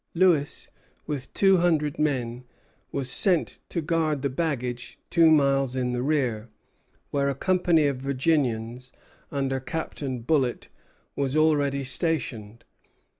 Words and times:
Lewis, 0.15 0.71
with 1.05 1.31
two 1.35 1.57
hundred 1.57 1.99
men, 1.99 2.43
was 2.91 3.07
sent 3.11 3.59
to 3.69 3.81
guard 3.81 4.23
the 4.23 4.31
baggage 4.31 4.97
two 5.11 5.29
miles 5.29 5.75
in 5.75 5.91
the 5.91 6.01
rear, 6.01 6.49
where 7.11 7.29
a 7.29 7.35
company 7.35 7.85
of 7.85 7.97
Virginians, 7.97 8.91
under 9.31 9.59
Captain 9.59 10.19
Bullitt, 10.21 10.69
was 11.15 11.35
already 11.37 11.83
stationed. 11.83 12.63